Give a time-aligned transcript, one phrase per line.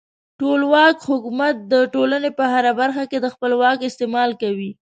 [0.39, 4.71] ټولواک حکومت د ټولنې په هره برخه کې د خپل واک استعمال کوي.